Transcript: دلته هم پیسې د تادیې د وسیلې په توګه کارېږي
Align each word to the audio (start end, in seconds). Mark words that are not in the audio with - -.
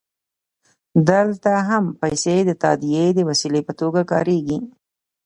دلته 1.09 1.51
هم 1.69 1.85
پیسې 2.01 2.37
د 2.45 2.51
تادیې 2.63 3.05
د 3.15 3.19
وسیلې 3.29 3.61
په 3.67 3.73
توګه 3.79 4.01
کارېږي 4.11 4.59